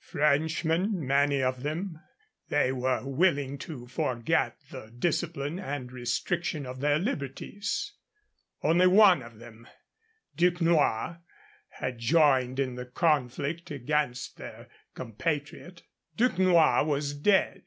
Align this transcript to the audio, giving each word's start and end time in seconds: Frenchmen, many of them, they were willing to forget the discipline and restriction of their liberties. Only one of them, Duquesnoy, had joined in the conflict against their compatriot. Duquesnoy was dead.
Frenchmen, 0.00 1.06
many 1.06 1.42
of 1.42 1.62
them, 1.62 2.00
they 2.48 2.72
were 2.72 3.06
willing 3.06 3.58
to 3.58 3.86
forget 3.86 4.56
the 4.70 4.90
discipline 4.98 5.58
and 5.58 5.92
restriction 5.92 6.64
of 6.64 6.80
their 6.80 6.98
liberties. 6.98 7.92
Only 8.62 8.86
one 8.86 9.20
of 9.22 9.38
them, 9.40 9.68
Duquesnoy, 10.38 11.18
had 11.68 11.98
joined 11.98 12.58
in 12.58 12.76
the 12.76 12.86
conflict 12.86 13.70
against 13.70 14.38
their 14.38 14.70
compatriot. 14.94 15.82
Duquesnoy 16.16 16.82
was 16.86 17.12
dead. 17.12 17.64